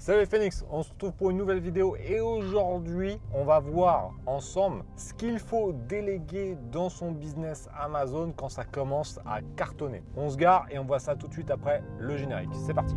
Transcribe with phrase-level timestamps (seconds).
[0.00, 4.82] Salut Phoenix, on se retrouve pour une nouvelle vidéo et aujourd'hui on va voir ensemble
[4.96, 10.02] ce qu'il faut déléguer dans son business Amazon quand ça commence à cartonner.
[10.16, 12.48] On se gare et on voit ça tout de suite après le générique.
[12.64, 12.94] C'est parti.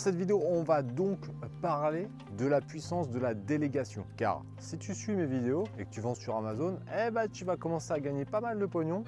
[0.00, 1.18] Cette vidéo, on va donc
[1.60, 2.08] parler
[2.38, 4.06] de la puissance de la délégation.
[4.16, 7.44] Car si tu suis mes vidéos et que tu vends sur Amazon, eh ben, tu
[7.44, 9.04] vas commencer à gagner pas mal de pognon.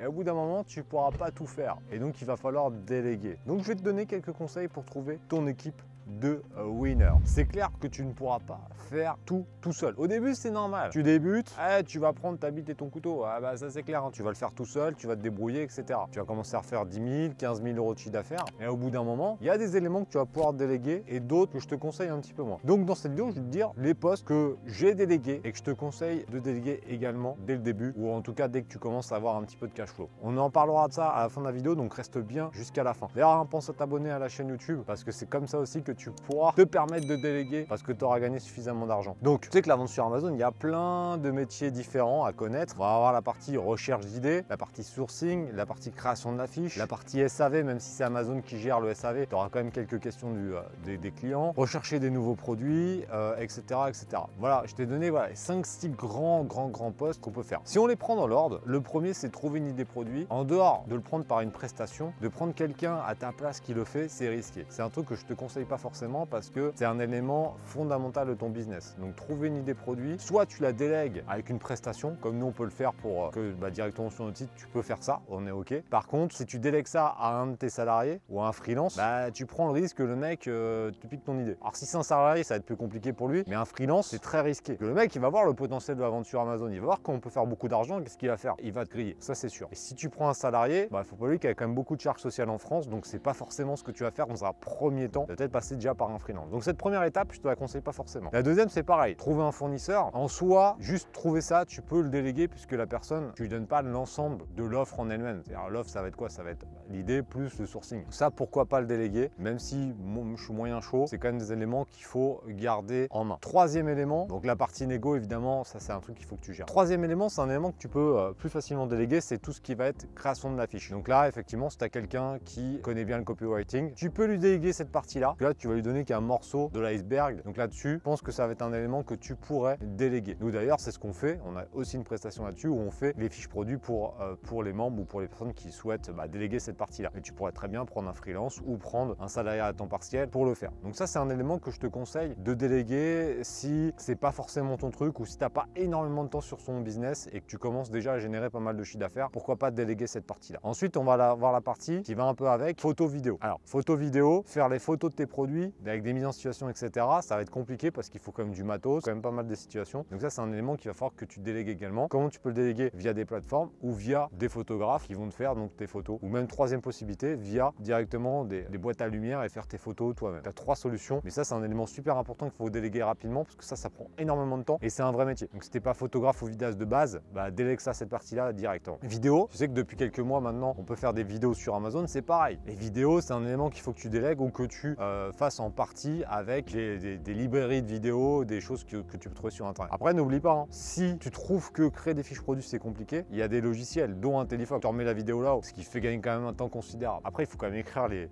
[0.00, 1.76] Et au bout d'un moment, tu pourras pas tout faire.
[1.90, 3.38] Et donc, il va falloir déléguer.
[3.46, 7.10] Donc, je vais te donner quelques conseils pour trouver ton équipe de winner.
[7.24, 9.94] C'est clair que tu ne pourras pas faire tout tout seul.
[9.96, 10.90] Au début, c'est normal.
[10.92, 13.24] Tu débutes, eh, tu vas prendre ta bite et ton couteau.
[13.24, 14.10] Ah bah ça c'est clair, hein.
[14.12, 15.98] tu vas le faire tout seul, tu vas te débrouiller, etc.
[16.12, 18.44] Tu vas commencer à faire 10 000, 15 000 euros de chiffre d'affaires.
[18.60, 21.02] Et au bout d'un moment, il y a des éléments que tu vas pouvoir déléguer
[21.08, 22.58] et d'autres que je te conseille un petit peu moins.
[22.64, 25.58] Donc dans cette vidéo, je vais te dire les postes que j'ai délégués et que
[25.58, 28.68] je te conseille de déléguer également dès le début ou en tout cas dès que
[28.68, 29.85] tu commences à avoir un petit peu de cash
[30.22, 32.82] On en parlera de ça à la fin de la vidéo, donc reste bien jusqu'à
[32.82, 33.08] la fin.
[33.14, 35.82] D'ailleurs, hein, pense à t'abonner à la chaîne YouTube parce que c'est comme ça aussi
[35.82, 39.16] que tu pourras te permettre de déléguer parce que tu auras gagné suffisamment d'argent.
[39.22, 42.32] Donc, tu sais que la sur Amazon, il y a plein de métiers différents à
[42.32, 42.74] connaître.
[42.78, 46.76] On va avoir la partie recherche d'idées, la partie sourcing, la partie création de l'affiche,
[46.76, 49.70] la partie SAV, même si c'est Amazon qui gère le SAV, tu auras quand même
[49.70, 54.22] quelques questions euh, des, clients, rechercher des nouveaux produits, euh, etc., etc.
[54.38, 57.60] Voilà, je t'ai donné voilà, 5-6 grands, grands, grands postes qu'on peut faire.
[57.64, 60.26] Si on les prend dans l'ordre, le premier, c'est trouver une idée produit.
[60.30, 63.74] En dehors de le prendre par une prestation, de prendre quelqu'un à ta place qui
[63.74, 64.66] le fait, c'est risqué.
[64.68, 68.28] C'est un truc que je te conseille pas forcément parce que c'est un élément fondamental
[68.28, 68.96] de ton business.
[69.00, 72.52] Donc trouver une idée produit, soit tu la délègues avec une prestation, comme nous on
[72.52, 75.20] peut le faire pour euh, que bah, directement sur notre site, tu peux faire ça,
[75.28, 75.82] on est ok.
[75.90, 78.96] Par contre, si tu délègues ça à un de tes salariés ou à un freelance,
[78.96, 81.56] bah, tu prends le risque que le mec euh, te pique ton idée.
[81.60, 84.08] Alors si c'est un salarié, ça va être plus compliqué pour lui, mais un freelance,
[84.08, 84.76] c'est très risqué.
[84.80, 87.02] Le mec, il va voir le potentiel de la vente sur Amazon, il va voir
[87.02, 88.54] qu'on peut faire beaucoup d'argent, qu'est-ce qu'il va faire?
[88.62, 89.65] Il va te griller, ça c'est sûr.
[89.70, 91.74] Et si tu prends un salarié, bah, faut pas lui qu'il y a quand même
[91.74, 94.26] beaucoup de charges sociales en France, donc c'est pas forcément ce que tu vas faire
[94.26, 96.50] dans un premier temps, peut-être passer déjà par un freelance.
[96.50, 98.30] Donc cette première étape, je te la conseille pas forcément.
[98.32, 100.10] La deuxième, c'est pareil, trouver un fournisseur.
[100.14, 103.66] En soi, juste trouver ça, tu peux le déléguer puisque la personne, tu lui donnes
[103.66, 105.42] pas l'ensemble de l'offre en elle-même.
[105.68, 106.28] L'offre, ça va être quoi?
[106.28, 108.04] Ça va être l'idée plus le sourcing.
[108.10, 109.30] Ça, pourquoi pas le déléguer?
[109.38, 109.94] Même si
[110.36, 113.38] je suis moyen chaud, c'est quand même des éléments qu'il faut garder en main.
[113.40, 116.54] Troisième élément, donc la partie négo, évidemment, ça c'est un truc qu'il faut que tu
[116.54, 116.66] gères.
[116.66, 119.74] Troisième élément, c'est un élément que tu peux euh, plus facilement déléguer, c'est tout qui
[119.74, 120.90] va être création de l'affiche.
[120.90, 124.38] Donc là, effectivement, si tu as quelqu'un qui connaît bien le copywriting, tu peux lui
[124.38, 125.36] déléguer cette partie-là.
[125.40, 127.42] Là, tu vas lui donner qu'un morceau de l'iceberg.
[127.44, 130.36] Donc là-dessus, je pense que ça va être un élément que tu pourrais déléguer.
[130.40, 131.40] Nous d'ailleurs, c'est ce qu'on fait.
[131.44, 134.62] On a aussi une prestation là-dessus où on fait les fiches produits pour, euh, pour
[134.62, 137.10] les membres ou pour les personnes qui souhaitent bah, déléguer cette partie-là.
[137.16, 140.28] Et tu pourrais très bien prendre un freelance ou prendre un salarié à temps partiel
[140.28, 140.72] pour le faire.
[140.82, 144.76] Donc ça, c'est un élément que je te conseille de déléguer si c'est pas forcément
[144.76, 147.46] ton truc ou si tu n'as pas énormément de temps sur son business et que
[147.46, 149.30] tu commences déjà à générer pas mal de chiffre d'affaires.
[149.54, 152.48] Pas déléguer cette partie-là Ensuite, on va la, voir la partie qui va un peu
[152.48, 153.38] avec photo vidéo.
[153.40, 157.06] Alors, photo vidéo, faire les photos de tes produits avec des mises en situation, etc.
[157.20, 159.46] Ça va être compliqué parce qu'il faut quand même du matos, quand même pas mal
[159.46, 160.04] de situations.
[160.10, 162.08] Donc ça, c'est un élément qu'il va falloir que tu délègues également.
[162.08, 162.90] Comment tu peux le déléguer?
[162.94, 166.18] Via des plateformes ou via des photographes qui vont te faire donc tes photos.
[166.22, 170.16] Ou même troisième possibilité, via directement des, des boîtes à lumière et faire tes photos
[170.16, 170.42] toi-même.
[170.42, 173.44] Tu as trois solutions, mais ça, c'est un élément super important qu'il faut déléguer rapidement
[173.44, 175.48] parce que ça, ça prend énormément de temps et c'est un vrai métier.
[175.52, 178.98] Donc si t'es pas photographe ou vidéaste de base, bah délègue ça cette partie-là directement.
[179.02, 182.06] Vidéo, tu sais que depuis quelques mois maintenant, on peut faire des vidéos sur Amazon,
[182.06, 182.58] c'est pareil.
[182.66, 185.60] Les vidéos, c'est un élément qu'il faut que tu délègues ou que tu euh, fasses
[185.60, 189.92] en partie avec des, librairies de vidéos, des choses que, tu peux trouver sur Internet.
[189.92, 193.36] Après, n'oublie pas, hein, si tu trouves que créer des fiches produits c'est compliqué, il
[193.36, 194.80] y a des logiciels, dont un téléphone.
[194.80, 197.20] Tu remets la vidéo là, ce qui fait gagner quand même un temps considérable.
[197.24, 198.28] Après, il faut quand même écrire les,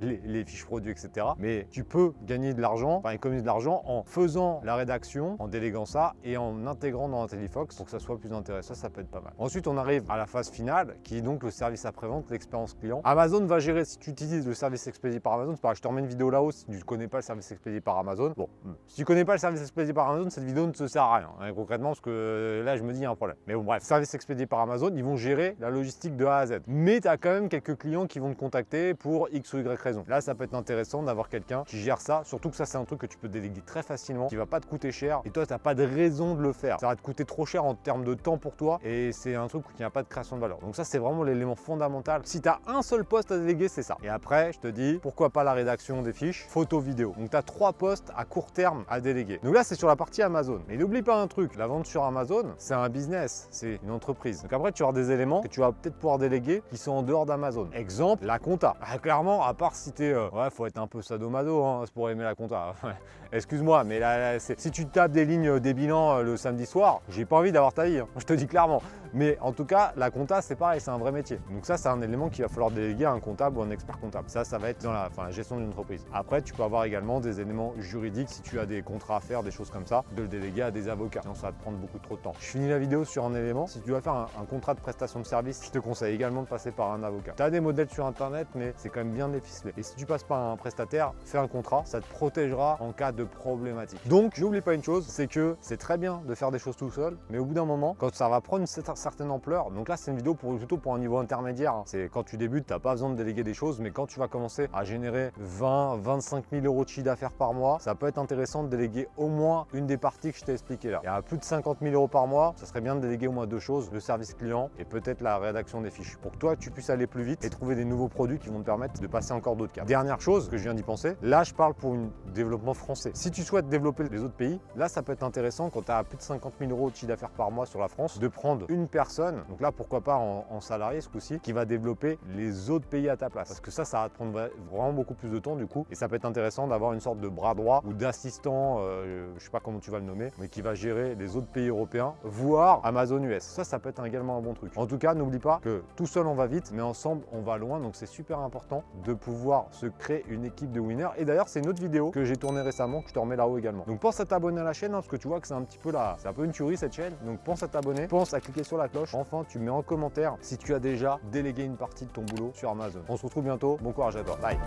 [0.44, 1.26] fiches produits, etc.
[1.38, 5.48] Mais tu peux gagner de l'argent, enfin économiser de l'argent en faisant la rédaction, en
[5.48, 8.68] déléguant ça et en intégrant dans Intellifox pour que ça soit plus intéressant.
[8.68, 9.32] Ça, ça peut être pas mal.
[9.38, 13.00] Ensuite, on arrive à la phase finale qui est donc le service après-vente, l'expérience client.
[13.04, 15.54] Amazon va gérer si tu utilises le service expédié par Amazon.
[15.54, 17.50] C'est pareil, je te remets une vidéo là-haut si tu ne connais pas le service
[17.50, 18.32] expédié par Amazon.
[18.36, 18.48] Bon,
[18.86, 21.16] si tu connais pas le service expédié par Amazon, cette vidéo ne te sert à
[21.16, 23.36] rien hein, concrètement parce que là, je me dis il y a un problème.
[23.46, 26.46] Mais bon, bref, service expédié par Amazon, ils vont gérer la logistique de A à
[26.46, 26.60] Z.
[26.66, 29.80] Mais tu as quand même quelques clients qui vont te contacter pour X ou Y
[29.80, 30.04] raison.
[30.08, 32.22] Là, ça peut être intéressant d'avoir quelqu'un qui gère ça.
[32.24, 34.60] Surtout que ça, c'est un truc que tu peux déléguer très facilement, qui va pas
[34.60, 35.20] te coûter cher.
[35.24, 36.78] Et toi, tu n'as pas de raison de le faire.
[36.80, 38.78] Ça va te coûter trop cher en termes de temps pour toi.
[38.84, 40.58] Et c'est un truc qui n'a pas de de valeur.
[40.58, 42.22] Donc ça, c'est vraiment l'élément fondamental.
[42.24, 43.96] Si tu as un seul poste à déléguer, c'est ça.
[44.02, 47.14] Et après, je te dis, pourquoi pas la rédaction des fiches fiche, photo, vidéo.
[47.16, 49.38] Donc tu as trois postes à court terme à déléguer.
[49.42, 50.60] Donc là, c'est sur la partie Amazon.
[50.68, 54.42] Mais n'oublie pas un truc, la vente sur Amazon, c'est un business, c'est une entreprise.
[54.42, 57.02] Donc après, tu as des éléments que tu vas peut-être pouvoir déléguer qui sont en
[57.02, 57.68] dehors d'Amazon.
[57.72, 58.76] Exemple, la compta.
[58.82, 60.12] Ah, clairement, à part si tu es...
[60.12, 62.74] Euh, ouais, faut être un peu sadomado hein, pour aimer la compta.
[63.32, 67.26] Excuse-moi, mais là, si tu tapes des lignes des bilans euh, le samedi soir, j'ai
[67.26, 68.08] pas envie d'avoir ta vie, hein.
[68.16, 68.82] je te dis clairement.
[69.14, 71.40] Mais en tout cas, la compta, c'est pareil, c'est un vrai métier.
[71.50, 73.98] Donc ça, c'est un élément qu'il va falloir déléguer à un comptable ou un expert
[73.98, 74.28] comptable.
[74.28, 76.04] Ça, ça va être dans la, gestion d'une entreprise.
[76.12, 79.42] Après, tu peux avoir également des éléments juridiques si tu as des contrats à faire,
[79.42, 81.20] des choses comme ça, de le déléguer à des avocats.
[81.22, 82.34] Sinon, ça va te prendre beaucoup trop de temps.
[82.40, 83.66] Je finis la vidéo sur un élément.
[83.66, 86.48] Si tu dois faire un, contrat de prestation de service, je te conseille également de
[86.48, 87.32] passer par un avocat.
[87.36, 89.72] Tu as des modèles sur Internet, mais c'est quand même bien déficelé.
[89.76, 93.12] Et si tu passes par un prestataire, fais un contrat, ça te protégera en cas
[93.12, 94.00] de problématique.
[94.08, 96.90] Donc, n'oublie pas une chose, c'est que c'est très bien de faire des choses tout
[96.90, 99.96] seul, mais au bout d'un moment, quand ça va prendre une certaine ampleur, donc là
[99.98, 102.78] c'est une vidéo pour, plutôt pour un niveau intermédiaire, c'est quand tu débutes, tu n'as
[102.78, 106.44] pas besoin de déléguer des choses, mais quand tu vas commencer à générer 20, 25
[106.52, 109.66] 000 euros de chiffre d'affaires par mois, ça peut être intéressant de déléguer au moins
[109.72, 111.00] une des parties que je t'ai expliqué là.
[111.04, 113.32] Y a plus de 50 000 euros par mois, ça serait bien de déléguer au
[113.32, 116.56] moins deux choses, le service client et peut-être la rédaction des fiches, pour que toi
[116.56, 119.06] tu puisses aller plus vite et trouver des nouveaux produits qui vont te permettre de
[119.06, 119.84] passer encore d'autres cas.
[119.84, 123.10] Dernière chose que je viens d'y penser, là je parle pour un développement français.
[123.14, 126.04] Si tu souhaites développer les autres pays, là ça peut être intéressant quand tu as
[126.04, 128.66] plus de 50 000 euros de chiffre d'affaires par mois sur la France, de prendre
[128.68, 133.08] une personne, donc là pas en, salarié ce coup-ci, qui va développer les autres pays
[133.08, 133.48] à ta place.
[133.48, 134.32] Parce que ça, ça va te prendre
[134.70, 137.20] vraiment beaucoup plus de temps du coup, et ça peut être intéressant d'avoir une sorte
[137.20, 140.48] de bras droit ou d'assistant, euh, je sais pas comment tu vas le nommer, mais
[140.48, 143.42] qui va gérer les autres pays européens, voire Amazon US.
[143.42, 144.72] Ça, ça peut être également un bon truc.
[144.76, 147.56] En tout cas, n'oublie pas que tout seul on va vite, mais ensemble on va
[147.56, 151.08] loin, donc c'est super important de pouvoir se créer une équipe de winners.
[151.16, 153.58] Et d'ailleurs, c'est une autre vidéo que j'ai tournée récemment, que je te remets là-haut
[153.58, 153.84] également.
[153.86, 155.62] Donc pense à t'abonner à la chaîne, hein, parce que tu vois que c'est un
[155.62, 157.14] petit peu là, c'est un peu une tuerie cette chaîne.
[157.24, 159.14] Donc pense à t'abonner, pense à cliquer sur la cloche.
[159.14, 162.52] Enfin, tu mets en commentaire si tu as déjà délégué une partie de ton boulot
[162.54, 163.00] sur Amazon.
[163.08, 163.78] On se retrouve bientôt.
[163.80, 164.38] Bon courage à toi.
[164.42, 164.58] Bye.